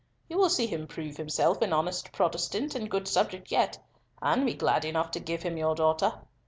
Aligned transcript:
You 0.27 0.37
will 0.39 0.49
see 0.49 0.65
him 0.65 0.87
prove 0.87 1.15
himself 1.17 1.61
an 1.61 1.73
honest 1.73 2.11
Protestant 2.11 2.73
and 2.73 2.89
good 2.89 3.07
subject 3.07 3.51
yet, 3.51 3.77
and 4.19 4.43
be 4.47 4.55
glad 4.55 4.83
enough 4.83 5.11
to 5.11 5.19
give 5.19 5.43
him 5.43 5.57
your 5.57 5.75
daughter. 5.75 6.11